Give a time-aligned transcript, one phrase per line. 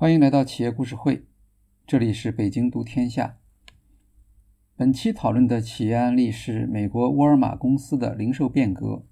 [0.00, 1.24] 欢迎来到企业故事会，
[1.84, 3.36] 这里是北京读天下。
[4.76, 9.04] 本期讨论的企业案例是美国沃尔玛公司的零售变革。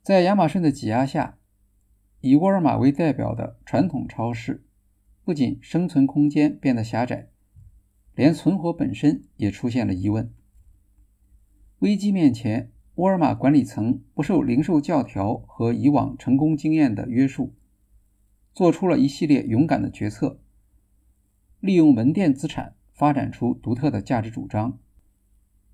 [0.00, 1.38] 在亚马逊的挤压下，
[2.20, 4.64] 以沃尔玛为代表的传统超市
[5.24, 7.30] 不仅生存空间变得狭窄，
[8.14, 10.32] 连存活本身也出现了疑问。
[11.80, 17.56] 危机面前，沃尔玛管理层不受零售教条和以往成功经验的约束。
[18.56, 20.40] 做出了一系列勇敢的决策，
[21.60, 24.78] 利用门店资产发展出独特的价值主张，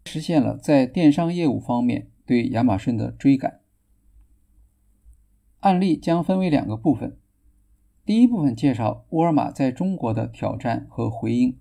[0.04, 3.60] 实现了在电商业务方面对亚马逊的追赶。
[5.60, 7.16] 案例将分为两个部分，
[8.04, 11.56] 第一部分介绍沃尔玛在中国的挑战和回应，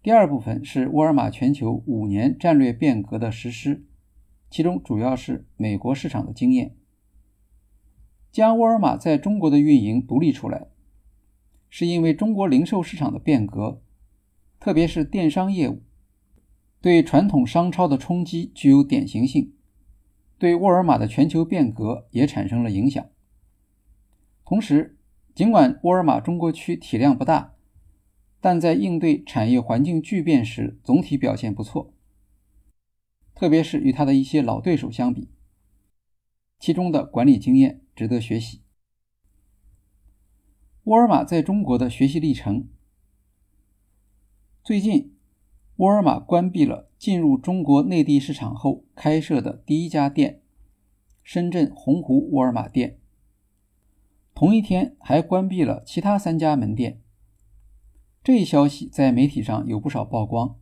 [0.00, 3.84] 第二部分是沃尔玛全球五年战略变革的实施，
[4.48, 6.76] 其中主要是美国市场的经验。
[8.34, 10.66] 将沃尔玛在中国的运营独立出来，
[11.70, 13.80] 是因为中国零售市场的变革，
[14.58, 15.84] 特别是电商业务，
[16.80, 19.52] 对传统商超的冲击具有典型性，
[20.36, 23.06] 对沃尔玛的全球变革也产生了影响。
[24.44, 24.98] 同时，
[25.32, 27.54] 尽管沃尔玛中国区体量不大，
[28.40, 31.94] 但在应对产业环境巨变时总体表现不错，
[33.32, 35.28] 特别是与他的一些老对手相比。
[36.58, 38.62] 其中的管理经验值得学习。
[40.84, 42.68] 沃尔玛在中国的学习历程。
[44.62, 45.16] 最近，
[45.76, 50.42] 沃尔玛关闭了进入中国内地市场后开设的第一家店——
[51.22, 52.98] 深圳洪湖沃尔玛店。
[54.34, 57.00] 同一天，还关闭了其他三家门店。
[58.22, 60.58] 这一消息在媒体上有不少曝光，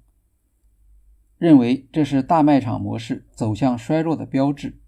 [1.39, 4.81] 认为这是大卖场模式走向衰落的标志。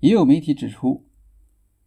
[0.00, 1.05] 也有媒体指出，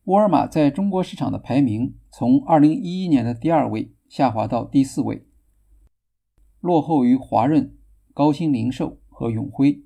[0.09, 5.27] 沃尔玛在中国市场的排名从2011年的第二位下滑到第四位，
[6.61, 7.77] 落后于华润、
[8.11, 9.83] 高鑫零售和永辉。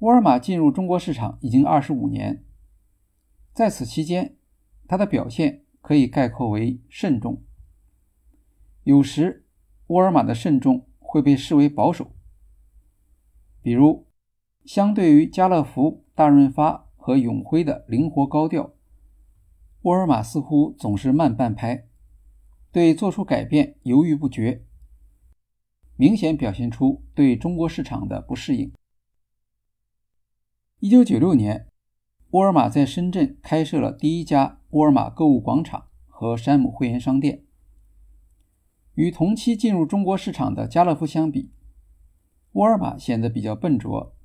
[0.00, 2.44] 沃尔玛进入中国市场已经25年，
[3.52, 4.36] 在此期间，
[4.88, 7.40] 它的表现可以概括为慎重。
[8.82, 9.46] 有时，
[9.86, 12.10] 沃尔玛的慎重会被视为保守，
[13.62, 14.08] 比如。
[14.64, 18.72] 相对于家乐福、大润发和永辉的灵活高调，
[19.82, 21.86] 沃尔玛似乎总是慢半拍，
[22.72, 24.64] 对做出改变犹豫不决，
[25.96, 28.72] 明显表现出对中国市场的不适应。
[30.78, 31.68] 一九九六年，
[32.30, 37.44] 沃尔玛在深圳开设了第一家沃尔玛购物广场和山姆会员商店。
[38.94, 41.52] 与同期进入中国市场的家乐福相比，
[42.52, 44.16] 沃尔玛显得比较笨拙。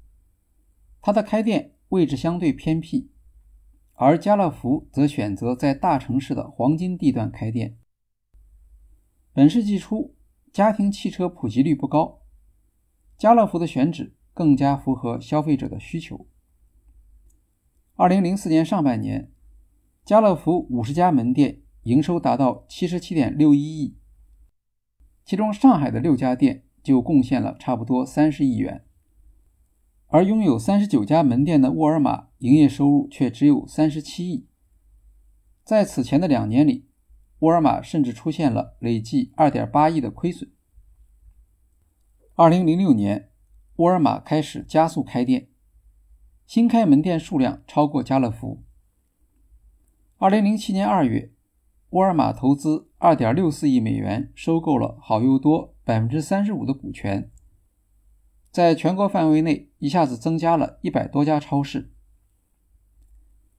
[1.01, 3.09] 它的开店位置相对偏僻，
[3.93, 7.77] 而家乐福则选择在大城市的黄金地段开店。
[9.33, 10.15] 本世纪初，
[10.51, 12.21] 家庭汽车普及率不高，
[13.17, 16.27] 家乐福的选址更加符合消费者的需求。
[17.95, 19.31] 二零零四年上半年，
[20.05, 23.97] 家乐福五十家门店营收达到七十七点六一亿，
[25.25, 28.85] 其中上海的六家店就贡献了差不多三十亿元。
[30.11, 34.47] 而拥有三十九家门店的沃尔玛营业收入却只有三十七亿。
[35.63, 36.87] 在此前的两年里，
[37.39, 40.51] 沃尔玛甚至出现了累计二点八亿的亏损。
[42.33, 43.29] 二零零六年，
[43.75, 45.49] 沃尔玛开始加速开店，
[46.47, 48.63] 新开门店数量超过家乐福。
[50.17, 51.31] 二零零七年二月，
[51.91, 57.29] 沃尔玛投资二点六四亿美元收购了好又多百分之三十五的股权。
[58.51, 61.91] 在全国范围内一下子增加了一百多家超市，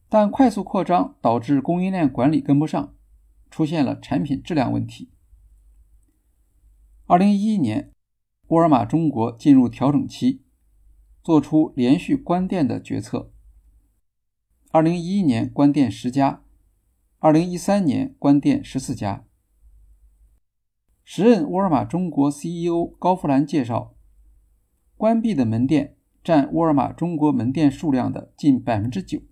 [0.08, 2.94] 但快速扩张导致供应链管理跟不上，
[3.50, 5.12] 出现了产品质量问题。
[7.06, 7.92] 二零一一年，
[8.48, 10.42] 沃尔玛中国进入调整期，
[11.22, 13.32] 做出连续关店的决策。
[14.72, 16.42] 二零一一年关店十家，
[17.20, 19.24] 二零一三年关店十四家。
[21.04, 23.94] 时任沃尔玛中国 CEO 高福兰介绍。
[25.00, 29.22] 关闭的门店占沃尔玛中国门店数量的近百分之九，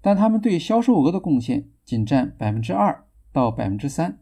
[0.00, 4.18] 但他们对销售额的贡献仅占百分之二到百分之三。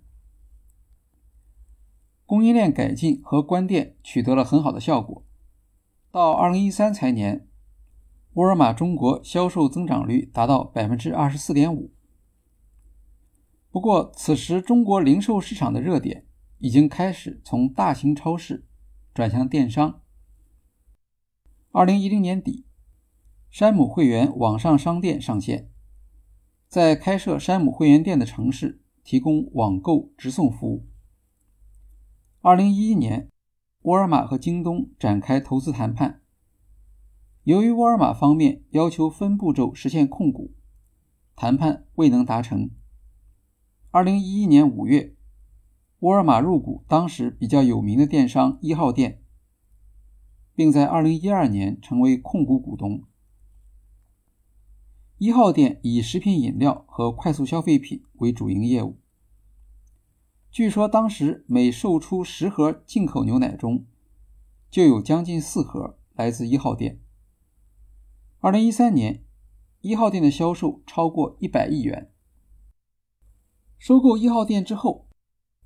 [2.26, 5.25] 供应链改进和关店取得了很好的效果。
[6.10, 7.46] 到二零一三财年，
[8.32, 11.92] 沃尔玛中国销售增长率达到百分之二十四点五。
[13.70, 16.26] 不过，此时中国零售市场的热点
[16.58, 18.66] 已经开始从大型超市
[19.14, 20.00] 转向电商。
[21.76, 22.67] 二零一零年底，
[23.50, 25.73] 山姆会员网上商店上线。
[26.69, 30.87] 在开设山姆会员店的城市提供网购直送服务。
[32.43, 33.29] 二零一一年，
[33.82, 36.23] 沃尔玛和京东展开投资谈判。
[37.43, 40.55] 由于沃尔玛方面要求分步骤实现控股，
[41.35, 42.70] 谈判未能达成。
[43.91, 45.17] 二零一一年五月，
[45.99, 49.24] 沃尔玛入股当时比较有名的电商一号店，
[50.55, 53.05] 并在二零一二年成为控股股东。
[55.19, 58.99] 一号店以食品饮料和快速消费品为主营业务。
[60.51, 63.87] 据说当时每售出十盒进口牛奶中，
[64.71, 67.01] 就有将近四盒来自一号店。
[68.39, 69.25] 二零一三年，
[69.81, 72.12] 一号店的销售超过一百亿元。
[73.79, 75.09] 收购一号店之后，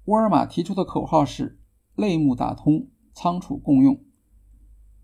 [0.05, 1.61] 沃尔玛提出的口号是
[1.95, 4.03] “类目打通，仓储共用”，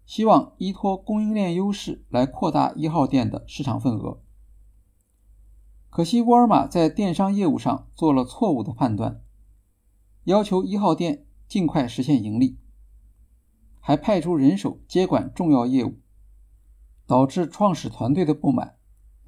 [0.07, 4.21] 希望依托供应链优势来扩大一号店的市场份额。
[5.89, 9.23] 可惜，沃尔玛在电商业务上做了错误的判断。
[10.25, 12.59] 要求一号店尽快实现盈利，
[13.79, 16.01] 还派出人手接管重要业务，
[17.07, 18.77] 导致创始团队的不满，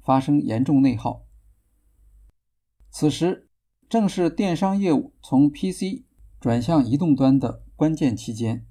[0.01, 1.23] 发生严重内耗。
[2.89, 3.49] 此时
[3.87, 6.03] 正是电商业务从 PC
[6.41, 8.66] 转向移动端的关键期间，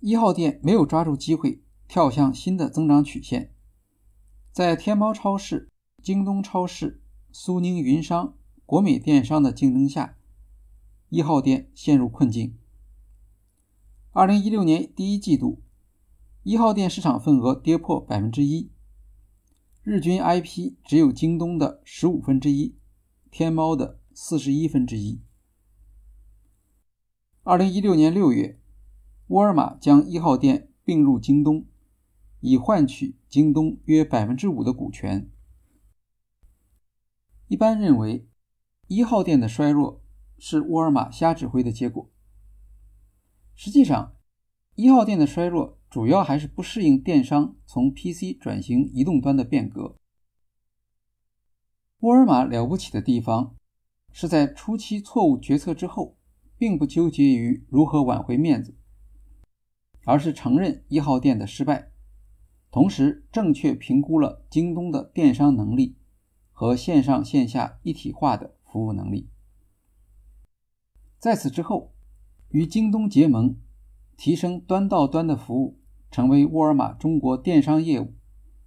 [0.00, 3.52] 一号店没有抓住机会跳向新的增长曲线，
[4.50, 5.68] 在天猫超市、
[6.02, 10.16] 京东超市、苏宁云商、国美电商的竞争下。
[11.10, 12.56] 一号店陷入困境。
[14.12, 15.60] 二零一六年第一季度，
[16.44, 18.70] 一号店市场份额跌破百分之一，
[19.82, 22.76] 日均 IP 只有京东的十五分之一，
[23.30, 25.20] 天猫的四十一分之一。
[27.42, 28.59] 二零一六年六月，
[29.30, 31.66] 沃尔玛将一号店并入京东，
[32.40, 35.30] 以换取京东约百分之五的股权。
[37.48, 38.28] 一般认为，
[38.86, 40.00] 一号店的衰弱。
[40.42, 42.10] 是沃尔玛瞎指挥的结果。
[43.54, 44.16] 实际上，
[44.74, 49.98] 一号店的衰弱主要还是不适应电商从 PC 转型移动端的变革。
[51.98, 53.54] 沃尔玛了不起的地方，
[54.10, 56.16] 是在初期错误决策之后，
[56.56, 58.78] 并不纠结于如何挽回面子，
[60.04, 61.90] 而是承认一号店的失败，
[62.70, 65.96] 同时正确评估了京东的电商能力
[66.52, 69.28] 和线上线下一体化的服务能力。
[71.18, 71.92] 在此之后，
[72.48, 73.56] 与京东结盟，
[74.16, 75.78] 提升端到端的服务，
[76.10, 78.14] 成为沃尔玛中国电商业务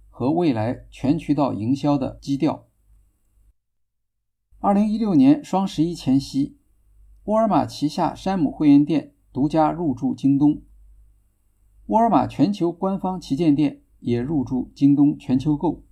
[0.08, 2.68] 和未来全渠道营销的基调。
[4.60, 6.56] 二零一六年双十一前夕，
[7.24, 10.62] 沃尔玛旗下山姆会员店独家入驻京东，
[11.86, 15.84] 沃尔玛全球官方旗舰店也入驻京东全球购。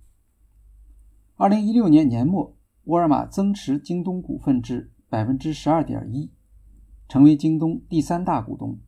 [1.35, 2.55] 二零一六年年末，
[2.85, 6.31] 沃尔玛增持京东股份至百分之十二点一。
[7.09, 8.79] 成为京东第三大股东。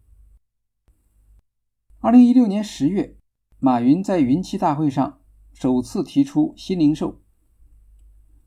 [1.99, 3.17] 二零一六年十月，
[3.59, 5.19] 马云在云栖大会上
[5.53, 7.21] 首次提出新零售，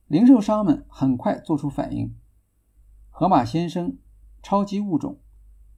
[0.08, 2.12] 零售商们很快做出反应，
[3.10, 3.98] 盒马鲜生、
[4.42, 5.20] 超级物种、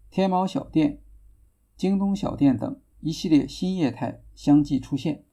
[0.09, 1.03] 天猫小店、
[1.81, 5.25] 京东小店等一系列新业态相继出现。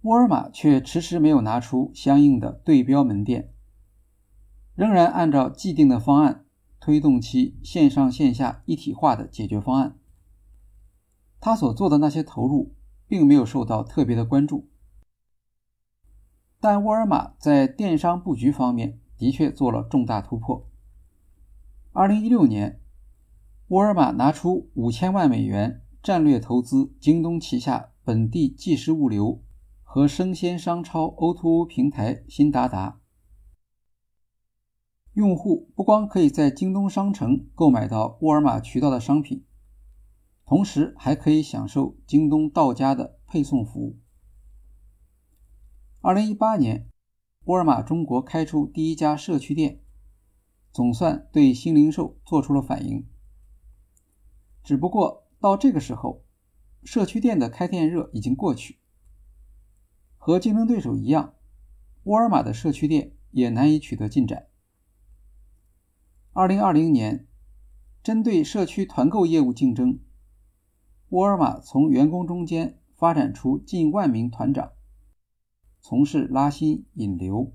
[0.00, 3.54] 沃尔玛却迟迟没有拿出相应的对标门店，
[4.74, 6.44] 仍然按照既定的方案。
[6.80, 9.96] 推动其线上线下一体化的解决方案，
[11.40, 12.74] 他所做的那些投入
[13.06, 14.68] 并没有受到特别的关注，
[16.58, 20.68] 但沃尔玛在电商布局方面的确做了重大突破。
[21.92, 22.82] 二零一六年，
[23.74, 29.42] 沃尔玛拿出五千万美元战略投资京东旗下本地即时物流
[29.82, 33.00] 和生鲜商超 O2O 平台新达达。
[35.14, 39.44] 用户不光可以在京东商城购买到沃尔玛渠道的商品，
[40.46, 43.98] 同时还可以享受京东到家的配送服务。
[46.00, 46.88] 二零一八年，
[47.46, 49.80] 沃尔玛中国开出第一家社区店，
[50.70, 53.04] 总算对新零售做出了反应。
[54.64, 56.24] 只不过到这个时候，
[56.82, 58.78] 社区店的开店热已经过去，
[60.16, 61.34] 和竞争对手一样，
[62.04, 64.48] 沃尔玛的社区店也难以取得进展。
[66.32, 67.28] 二零二零年，
[68.02, 70.00] 针对社区团购业务竞争，
[71.10, 74.72] 沃尔玛从员工中间发展出近万名团长，
[75.82, 77.52] 从事拉新引流，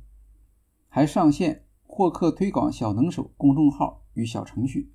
[0.87, 4.93] 还上线获客推广小能手公众号与小程序，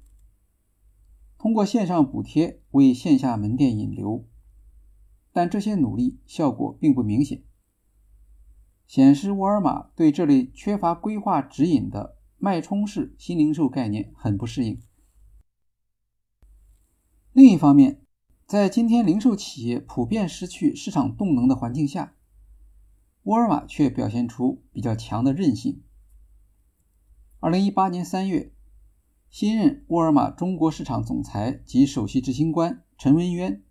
[1.44, 4.26] 通过线上补贴为线下门店引流，
[5.30, 7.44] 但这些努力效果并不明显。
[8.86, 14.80] 显示沃尔玛对这类缺乏规划指引的脉冲式新零售概念很不适应。
[17.34, 18.00] 另一方面，
[18.46, 22.14] 在今天零售企业普遍失去市场动能的环境下，
[23.24, 25.82] 沃尔玛却表现出比较强的韧性。
[27.40, 28.53] 二零一八年三月，
[29.36, 33.64] 新任沃尔玛中国市场总裁及首席执行官陈文渊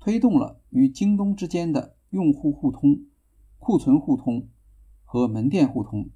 [0.00, 3.04] 推动了与京东之间的用户互通、
[3.58, 4.48] 库存互通
[5.04, 6.08] 和门店互通。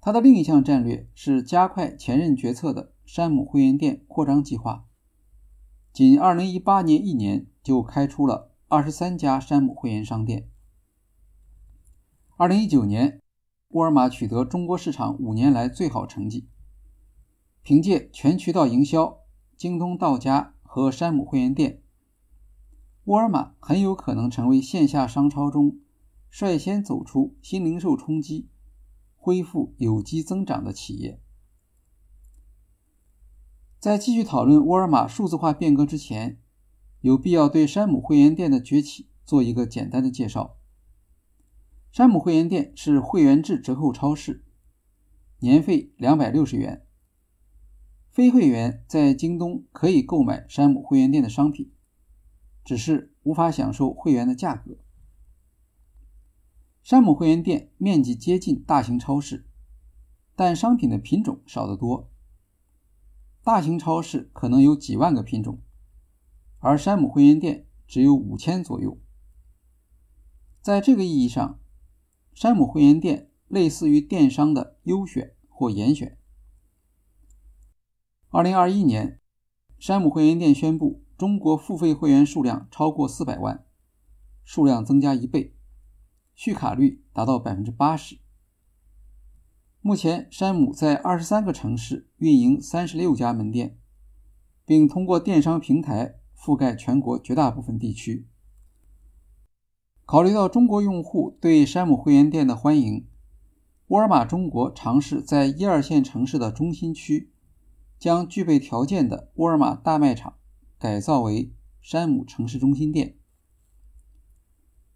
[0.00, 4.88] 他的另一项战略是加快前任决策的山姆会员店扩张计划。
[5.92, 10.48] 仅二零一八年一年就开出了二十三家山姆会员商店。
[12.36, 13.20] 二零一九年，
[13.68, 16.48] 沃尔玛取得中国市场五年来最好成绩。
[17.62, 19.20] 凭借全渠道营销、
[19.56, 21.82] 京东到家和山姆会员店，
[23.04, 25.78] 沃尔玛很有可能成为线下商超中
[26.30, 28.48] 率先走出新零售冲击、
[29.16, 31.20] 恢复有机增长的企业。
[33.78, 36.38] 在继续讨论沃尔玛数字化变革之前，
[37.00, 40.56] 有必要对山姆会员店的崛起做一个简单的介绍。
[41.90, 44.44] 山姆会员店是会员制折扣超市，
[45.40, 46.86] 年费两百六十元。
[48.10, 51.70] 非会员在京东可以购买山姆会员店的商品，
[52.64, 54.76] 只是无法享受会员的价格。
[56.82, 59.46] 山姆会员店面积接近大型超市，
[60.34, 62.10] 但商品的品种少得多。
[63.44, 65.60] 大型超市可能有几万个品种，
[66.58, 68.98] 而山姆会员店只有五千左右。
[70.60, 71.60] 在这个意义上，
[72.34, 76.18] 山姆会员店类似于电商的优选或严选。
[78.32, 79.18] 二零二一年，
[79.76, 83.64] 山姆会员店宣布，中国付费会员数量超过四百万，
[84.44, 85.56] 数量增加一倍，
[86.36, 88.20] 续卡率达到百分之八十。
[89.80, 93.76] 目前，山姆在二十三个城市运营三十六家门店，
[94.64, 98.28] 并通过电商平台覆盖全国绝大部分地区。
[100.06, 103.08] 考虑到中国用户对山姆会员店的欢迎，
[103.88, 107.32] 沃尔玛中国尝试在一二线城市的中心区，
[108.00, 110.38] 将具备条件的沃尔玛大卖场
[110.78, 113.18] 改造为山姆城市中心店。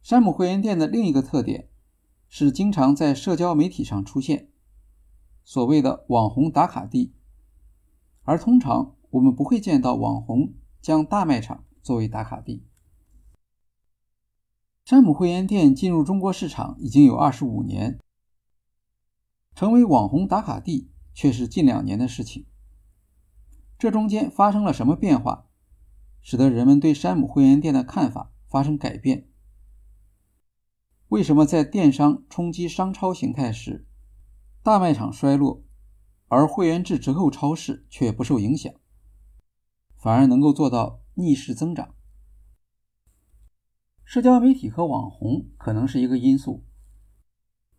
[0.00, 1.68] 山姆会员店的另一个特点
[2.28, 4.48] 是经常在社交媒体上出现，
[5.44, 7.12] 所谓的网红打卡地，
[8.22, 12.66] 而通常我们不会见到网红将大卖场作为打卡地。
[14.86, 17.98] 山姆会员店进入中国市场已经有二十五年，
[19.54, 22.46] 成为网红打卡地却是近两年的事情。
[23.84, 25.46] 这中间发生了什么变化，
[26.22, 29.28] 使得人们对山姆会员店的看法发生改变？
[31.08, 33.86] 为什么在电商冲击商超形态时，
[34.62, 35.62] 大卖场衰落，
[36.28, 38.72] 而会员制折扣超市却不受影响，
[39.98, 41.94] 反而能够做到逆势增长？
[44.02, 46.64] 社交媒体和网红可能是一个因素，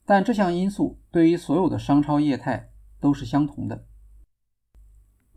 [0.06, 3.88] 但这项因素对于所有的商超业态都是相同的。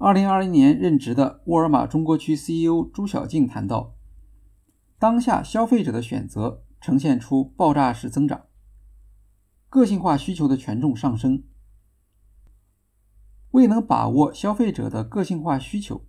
[0.00, 3.96] 二零二零年任职的沃尔玛中国区 CEO 朱小静谈到，
[4.96, 8.44] 当下消费者的选择呈现出爆炸式增长，
[9.68, 11.42] 个性化需求的权重上升。
[13.50, 16.06] 未能把握消费者的个性化需求，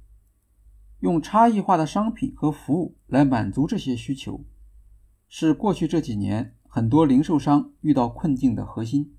[1.00, 4.46] 用差异化的商品和服务来满足这些需求。
[5.28, 9.16] 是过去这几年很多零售商遇到困境的核心。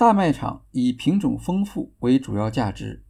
[0.00, 3.04] 大卖场以品种丰富为主要价值，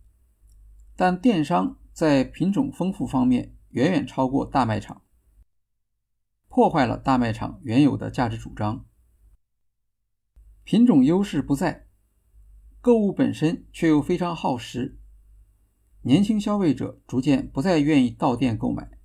[0.97, 5.03] 但电商在品种丰富方面远远超过大卖场，
[6.49, 8.85] 破坏了大卖场原有的价值主张。
[10.65, 11.87] 品种优势不在，
[12.81, 14.99] 购物本身却又非常耗时，
[16.03, 18.99] 年轻消费者逐渐不再愿意到店购买。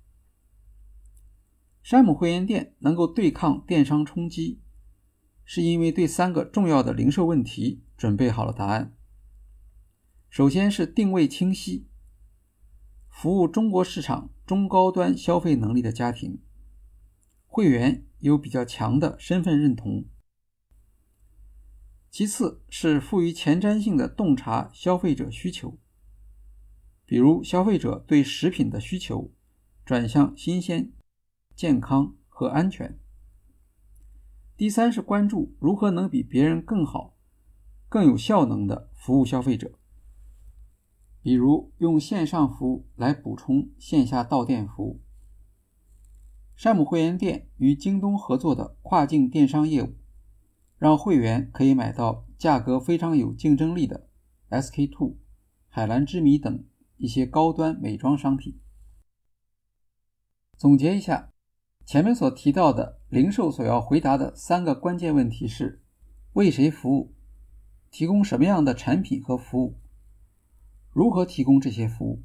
[1.84, 4.60] 山姆会员店能够对抗电商冲击，
[5.46, 8.94] 是因为对三个重要的零售问题准备好了答案。
[10.28, 11.86] 首先是定位清晰，
[13.08, 16.42] 服务中国市场中高端消费能力的家庭，
[17.46, 20.04] 会员有比较强的身份认同。
[22.10, 25.78] 其次是富于前瞻性的洞察消费者需求，
[27.06, 29.32] 比如消费者对食品的需求
[29.86, 30.92] 转向新鲜。
[31.54, 32.98] 健康和安全。
[34.56, 37.14] 第三是关注如何能比别人更好、
[37.90, 39.78] 更有效能的服务消费者，
[41.20, 45.02] 比如用线上服务来补充线下到店服务。
[46.54, 49.92] 山姆会员店与京东合作的跨境电商业务，
[50.78, 54.08] 让会员可以买到价格非常有竞争力的
[54.48, 55.18] SK two、
[55.68, 56.64] 海蓝之谜等
[56.96, 58.58] 一些高端美妆商品。
[60.56, 61.34] 总结一下，
[61.86, 65.80] 前面所提到的零售所要回答的三个关键问题是：
[66.32, 67.14] 为谁服务？
[67.92, 69.78] 提供什么样的产品和服务？
[70.90, 72.24] 如何提供这些服务？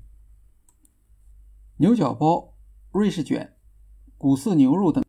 [1.78, 2.56] 牛角包、
[2.92, 3.56] 瑞士卷、
[4.18, 5.06] 谷饲牛肉等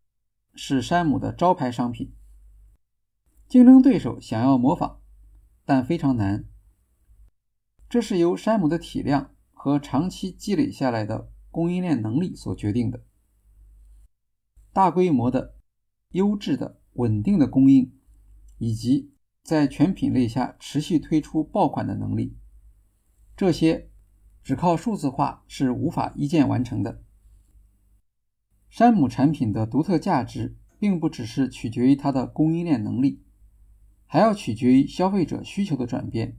[0.54, 2.12] 是山姆的招牌商品。
[3.48, 5.00] 竞争对手想要模仿，
[5.64, 6.44] 但非常难。
[7.88, 13.02] 这是由山姆的体量和长期积累下来的供应链能力所决定的。
[14.72, 15.54] 大规模的、
[16.12, 17.92] 优质的、稳定的供应，
[18.58, 19.12] 以及
[19.42, 22.36] 在全品类下持续推出爆款的能力，
[23.36, 23.90] 这些
[24.42, 27.02] 只靠数字化是无法一键完成的。
[28.70, 33.22] 山姆产品的独特价值，并不只是取决于它的供应链能力，
[34.06, 36.38] 还要取决于消费者需求的转变。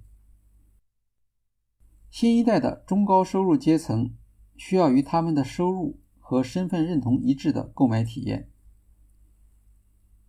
[2.09, 4.15] 新一代的中高收入阶层
[4.55, 5.99] 需要与他们的收入。
[6.25, 8.49] 和身份认同一致的购买体验，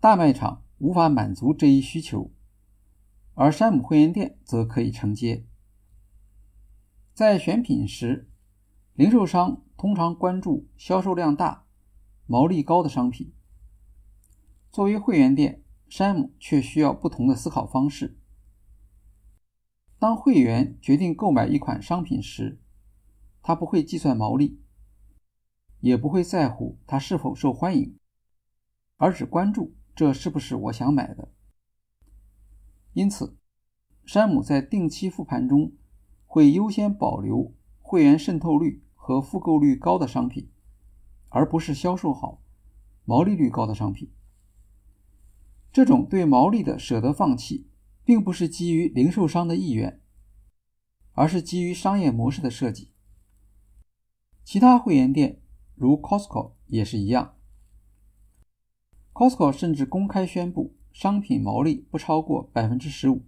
[0.00, 2.32] 大卖场无法满足这一需求，
[3.34, 5.46] 而山姆会员店则可以承接。
[7.14, 8.28] 在选品时，
[8.94, 11.64] 零售商通常关注销售量大、
[12.26, 13.32] 毛利高的商品。
[14.72, 18.18] 作为会员店，山姆却需要不同的思考方式。
[20.00, 22.60] 当会员决定购买一款商品时，
[23.40, 24.60] 他不会计算毛利。
[25.84, 27.98] 也不会在乎它是否受欢迎，
[28.96, 31.30] 而只关注这是不是我想买的。
[32.94, 33.36] 因此，
[34.06, 35.74] 山姆在定期复盘中
[36.24, 40.48] 会优先保留会员渗透率和复购率高的商品，
[41.28, 42.40] 而不是销售好、
[43.04, 44.10] 毛利率高的商品。
[45.70, 47.68] 这种对毛利的舍得放弃，
[48.06, 50.00] 并不是基于零售商的意愿，
[51.12, 52.90] 而是基于商业模式的设计。
[54.42, 55.42] 其他会员店。
[55.74, 57.36] 如 Costco 也是一样
[59.12, 63.24] ，Costco 甚至公开宣布商品毛利不超过百分之十五。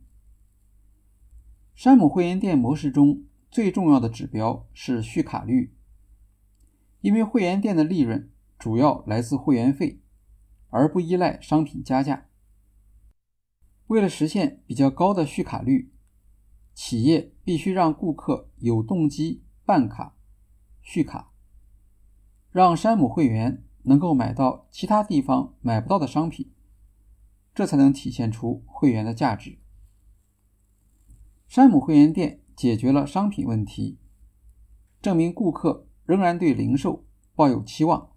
[1.74, 5.74] 山姆会员店模式中最重要的指标是续卡率，
[7.00, 10.00] 因为会员店的利润主要来自会员费，
[10.70, 12.28] 而不依赖商品加价。
[13.88, 15.92] 为了实现比较高的续卡率，
[16.74, 20.16] 企业必须让顾客有动机办卡
[20.80, 21.32] 续卡。
[22.56, 26.50] 让山姆会员能够买到其他地方买不到的商品，
[27.54, 29.58] 这才能体现出会员的价值。
[31.46, 33.98] 山姆会员店解决了商品问题，
[35.02, 38.12] 证明顾客仍然对零售抱有期望。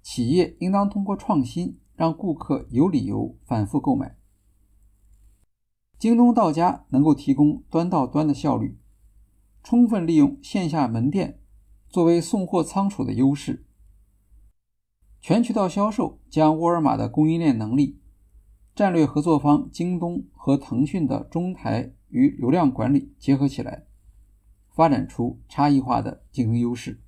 [0.00, 4.16] 企业应当通过创新，让顾客有理由反复购买。
[5.98, 8.78] 京东到家能够提供端到端的效率，
[9.64, 11.40] 充分利用线下门店。
[11.94, 13.64] 作为送货仓储的优势，
[15.20, 18.00] 全渠道销售将沃尔玛的供应链能力、
[18.74, 23.84] 战略合作方京东和腾讯的中台与流量管理结合起来，
[24.72, 27.00] 发展出差异化的竞争优势。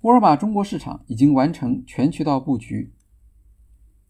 [0.00, 2.92] 沃尔玛中国市场已经完成全渠道布局，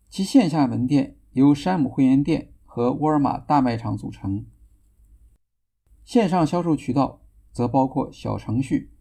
[0.09, 4.47] 其线下门店由山姆会员店和沃尔玛大卖场组成，
[6.03, 7.21] 线上销售渠道。
[7.57, 8.93] 则包括小程序、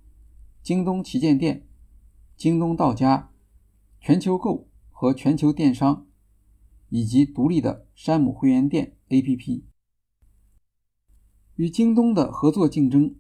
[0.64, 1.68] 京东旗舰店、
[2.38, 3.30] 京东到家、
[4.00, 6.08] 全球购和全球电商，
[6.88, 9.66] 以及独立的山姆会员店 APP。
[11.56, 13.18] 与京东的合作竞争，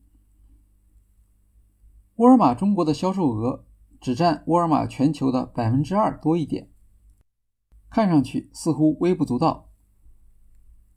[2.15, 3.65] 沃尔玛中国的销售额
[3.99, 6.71] 只占沃尔玛全球的百分之二多一点，
[7.89, 9.69] 看上去似乎微不足道。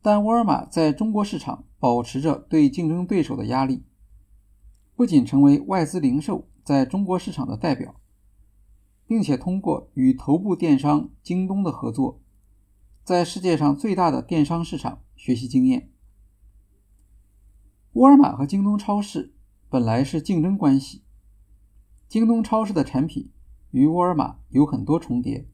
[0.00, 3.87] 但沃尔玛在中国市场保持着对竞争对手的压力。
[4.98, 7.94] 不仅成为外资零售在中国市场的代表，
[9.06, 12.20] 并且通过与头部电商京东的合作，
[13.04, 15.92] 在世界上最大的电商市场学习经验。
[17.92, 19.36] 沃尔玛和京东超市
[19.68, 21.04] 本来是竞争关系，
[22.08, 23.30] 京东超市的产品
[23.70, 25.46] 与沃尔玛有很多重叠，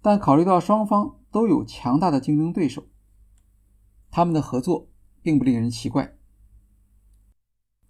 [0.00, 2.84] 但考虑到双方都有强大的竞争对手，
[4.12, 4.88] 他们的合作
[5.20, 6.19] 并不令人奇怪。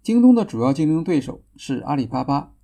[0.03, 2.55] 京东的主要竞争对手是阿里巴巴，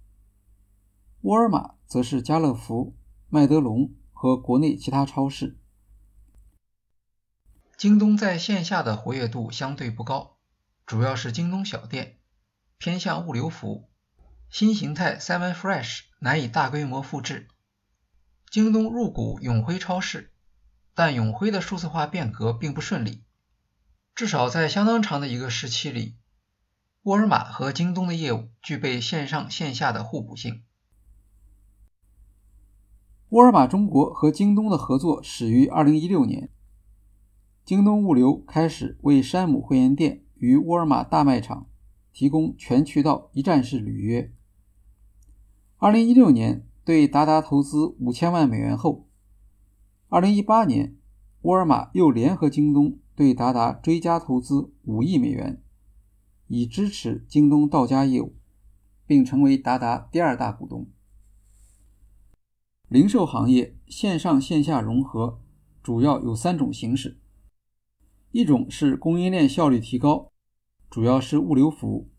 [1.22, 2.98] 沃尔玛则是家乐福、
[3.30, 5.60] 麦德龙和国内其他超市。
[7.78, 10.38] 京东在线下的活跃度相对不高，
[10.88, 12.18] 主要是京东小店，
[12.80, 13.90] 偏向物流服务，
[14.50, 17.48] 新形态 Seven Fresh 难以大规模复制。
[18.50, 20.34] 京东入股永辉超市，
[20.96, 23.24] 但永辉的数字化变革并不顺利，
[24.16, 26.16] 至少在相当长的一个时期里，
[27.08, 30.64] 沃尔玛和京东的业务具备线上线下的互补性。
[33.30, 36.50] 沃尔玛中国和京东的合作始于2016年，
[37.64, 41.70] 京东物流开始为山姆会员店与沃尔玛大卖场
[42.12, 44.34] 提供全渠道一站式履约。
[45.80, 46.68] 2016年。
[46.84, 49.10] 对达达投资五千万美元后，
[50.08, 50.96] 二零一八年，
[51.42, 55.62] 沃尔玛又联合京东对达达追加投资五亿美元，
[56.48, 58.36] 以支持京东到家业务，
[59.06, 60.88] 并成为达达第二大股东。
[62.88, 65.42] 零售行业线上线下融合
[65.84, 67.20] 主要有三种形式：
[68.32, 70.32] 一种是供应链效率提高，
[70.90, 72.10] 主要是物流服务；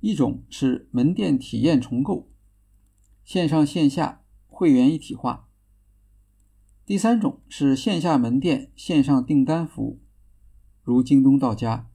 [0.00, 2.30] 一种是门店体验重构。
[3.24, 5.48] 线上线下会员一体化。
[6.84, 10.00] 第三种是线下门店线上订单服务，
[10.82, 11.90] 如京东到家。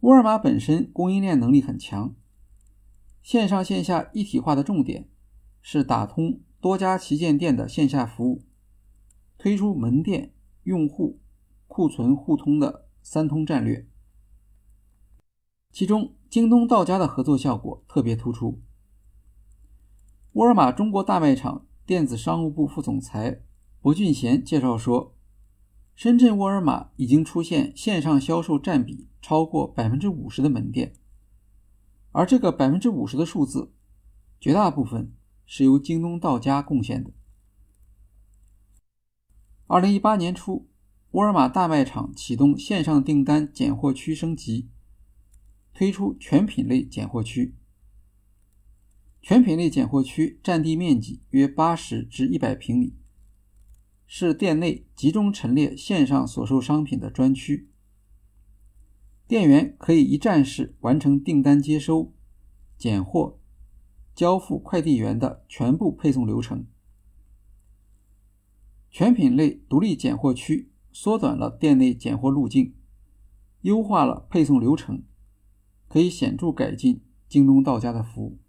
[0.00, 2.14] 沃尔玛本身供应链能力很强，
[3.22, 5.10] 线上线下一体化的重点
[5.60, 8.42] 是打通多家旗舰店的线下服务，
[9.36, 10.32] 推出门店、
[10.62, 11.20] 用户、
[11.66, 13.86] 库存互通的三通战略。
[15.70, 18.62] 其中，京东到家的合作效果特别突出。
[20.32, 23.42] 沃尔玛中国大卖场电子商务部副总裁
[23.82, 25.14] 博俊贤介绍说，
[26.00, 30.94] 深圳沃尔玛已经出现线上销售占比超过百分之五十的门店，
[32.12, 33.74] 而这个百分之五十的数字，
[34.40, 35.12] 绝大部分
[35.44, 37.12] 是由京东到家贡献的。
[39.66, 40.70] 二零一八年初，
[41.10, 44.70] 沃尔玛大卖场启动线上订单拣货区升级，
[45.74, 47.56] 推出全品类拣货区。
[49.20, 52.94] 全品类拣货区占地面积约八十至一百平米，
[54.12, 57.70] 是店内集中陈列线上所售商品的专区。
[59.28, 62.12] 店员可以一站式完成订单接收、
[62.76, 63.38] 拣货、
[64.12, 66.66] 交付快递员的全部配送流程。
[68.90, 72.74] 全品类独立拣货区缩短了店内拣货路径，
[73.60, 75.04] 优化了配送流程，
[75.86, 78.40] 可以显著改进京东到家的服务。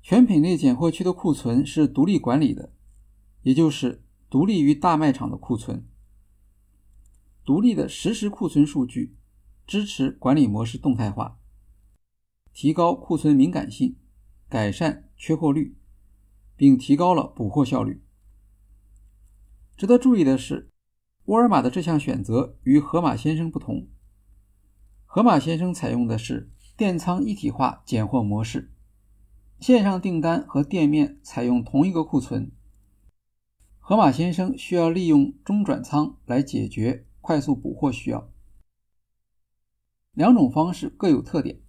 [0.00, 2.72] 全品类拣货区的库存是独立管理的，
[3.42, 5.86] 也就是独立于大卖场的库存。
[7.44, 9.16] 独立的实时库存数据
[9.66, 11.38] 支持管理模式动态化，
[12.52, 13.96] 提高库存敏感性，
[14.48, 15.76] 改善缺货率，
[16.56, 18.02] 并提高了补货效率。
[19.76, 20.70] 值得注意的是，
[21.24, 23.88] 沃尔玛的这项选择与盒马鲜生不同。
[25.04, 28.72] 盒马鲜生采用的是店仓一体化拣货模式。
[29.58, 32.52] 线上订单和店面采用同一个库存，
[33.92, 38.26] 盒马鲜生需要利用中转仓来解决快速补货需要。
[40.12, 41.60] 两种方式各有特点。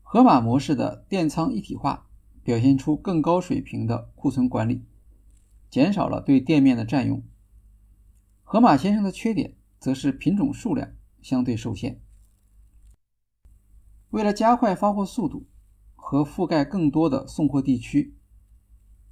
[0.00, 2.08] 盒马模式的店仓一体化
[2.42, 4.86] 表现出更高水平的库存管理，
[5.68, 7.22] 减少了对店面的占用。
[8.42, 12.00] 盒马鲜生的缺点则是品种数量相对受限。
[14.08, 15.46] 为了加快发货速度。
[16.04, 18.18] 和覆盖更多的送货地区，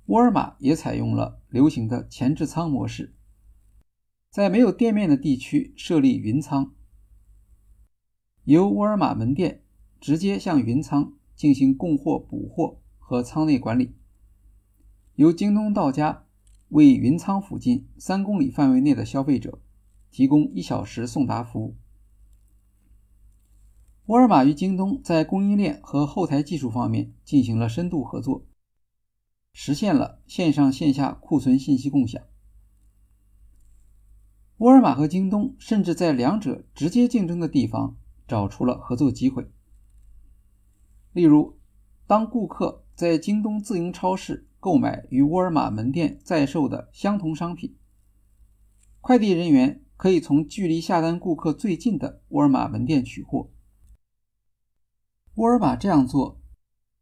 [0.07, 3.15] 沃尔玛也采用了流行的前置仓模式，
[4.31, 6.73] 在没有店面的地区设立云仓，
[8.45, 9.63] 由沃尔玛门店
[10.01, 13.95] 直接向云仓进行供货、补货和仓内管理，
[15.15, 16.25] 由京东到家
[16.71, 19.61] 为云仓附近三公里范围内的消费者
[20.11, 21.77] 提供一小时送达服务。
[24.07, 28.45] 沃尔玛与京东在供应链和后台技术方面进行了深度合作，
[29.53, 32.23] 实现了线上线下库存信息共享。
[34.59, 37.97] 沃尔玛和京东甚至在两者直接竞争的地方
[38.29, 39.51] 找出了合作机会。
[41.13, 41.59] 例如，
[42.07, 47.77] 当顾客在京东自营超市购买与沃尔玛门店在售的相同商品，
[49.01, 53.51] 快递人员可以从距离下单顾客最近的沃尔玛门店取货。
[55.37, 56.40] 沃尔玛这样做，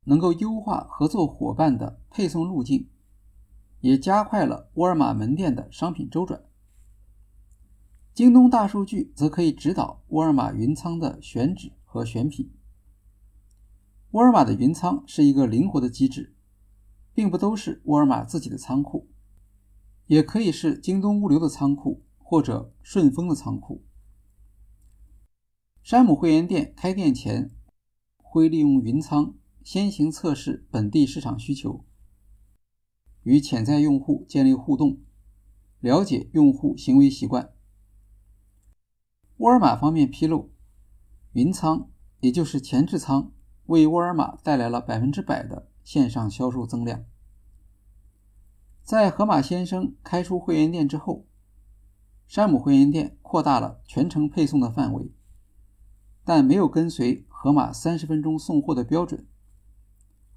[0.08, 2.88] 能够优化合作伙伴的配送路径，
[3.80, 6.42] 也加快了沃尔玛门店的商品周转。
[8.14, 12.50] 京东大数据则可以指导沃尔玛云仓的选址和选品。
[14.12, 16.34] 沃尔玛的云仓是一个灵活的机制，
[17.12, 19.10] 并不都是沃尔玛自己的仓库，
[20.06, 23.84] 也可以是京东物流的仓库或者顺丰的仓库。
[25.82, 27.52] 山姆会员店开店前。
[28.30, 29.37] 会利用云仓
[29.70, 31.84] 先行测试本地市场需求，
[33.22, 35.02] 与潜在用户建立互动，
[35.80, 37.52] 了解用户行为习惯。
[39.36, 40.50] 沃尔玛方面披露，
[41.32, 43.30] 云仓也就是前置仓
[43.66, 47.04] 为沃尔玛带来了百分之百的线上销售增量。
[48.82, 51.26] 在盒马鲜生开出会员店之后，
[52.26, 55.12] 山姆会员店扩大了全程配送的范围，
[56.24, 59.26] 但没有跟随盒马三十分钟送货的标准，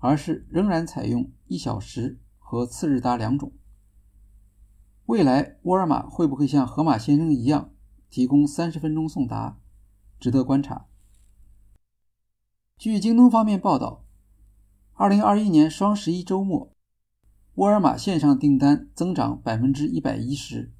[0.02, 3.54] 而是仍然采用一小时和次日达两种。
[5.06, 7.72] 未来沃尔玛会不会像盒马鲜生一样？
[8.10, 9.58] 提供三十分钟送达，
[10.20, 10.88] 值得观察。
[12.78, 14.04] 据京东方面报道，
[14.94, 16.74] 二零二一年双十一周末，
[17.56, 20.74] 沃尔玛线上订单增长百分之一百一十，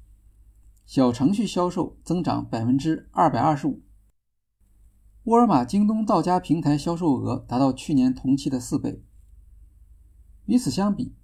[0.84, 3.80] 小程序销售增长百分之二百二十五。
[5.24, 9.04] 沃尔玛京东到家平台销售额达到去年同期的四倍。
[10.46, 11.14] 与此相比，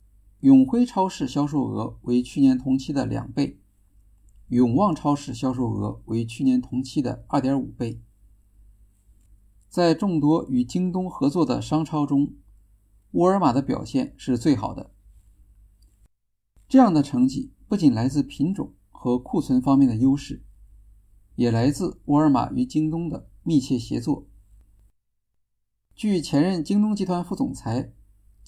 [0.40, 3.61] 永辉超市销售额为去年同期的两倍。
[4.48, 8.00] 永旺超市销售额为去年同期的二点五倍。
[9.68, 12.33] 在众多与京东合作的商超中，
[13.11, 14.90] 沃尔玛的表现是最好的。
[16.66, 20.42] 这样的成绩不仅来自品种和库存方面的优势，
[21.35, 24.26] 也来自沃尔玛与京东的密切协作。
[25.94, 27.92] 据前任京东集团副总裁、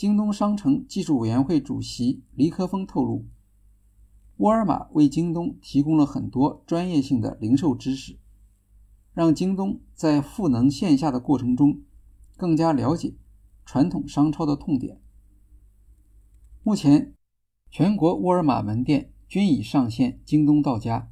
[0.01, 3.27] 京东商城技术委员会主席黎科峰透露。
[4.39, 8.19] 沃尔玛为京东提供了很多专业性的零售知识，
[9.13, 11.83] 让京东在赋能线下的过程中
[12.39, 13.13] 更加了解
[13.67, 15.03] 传统商超的痛点。
[16.63, 17.13] 目前，
[17.71, 21.11] 全国沃尔玛门店均已上线京东到家，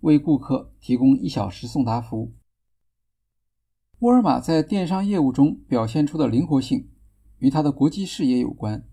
[0.00, 2.34] 为顾客提供一小时送达服务。
[4.00, 6.90] 沃尔玛在电商业务中表现出的灵活性，
[7.42, 8.86] 与它的国际视野有关，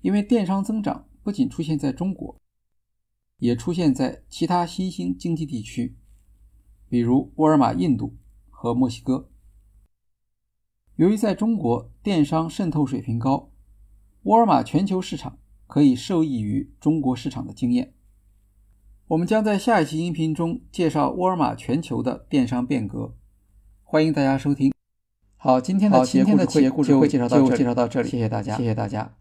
[0.00, 2.40] 因为电商增长不仅出现在中国。
[3.38, 5.98] 也出现在其他新兴经济地区，
[6.88, 8.16] 比如沃尔玛印度
[8.48, 9.28] 和墨西哥。
[10.96, 13.50] 由于在中国电商渗透水平高，
[14.22, 17.92] 沃尔玛全球市场可以受益于中国市场的经验。
[19.08, 23.14] 我们将在下一期音频中介绍沃尔玛全球的电商变革，
[23.82, 24.73] 欢迎大家收听。
[25.44, 26.16] 好，今天的企
[26.62, 29.12] 业故事会就介绍到这里，谢谢大家，谢谢大家。